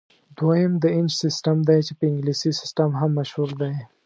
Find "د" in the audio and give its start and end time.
0.83-0.85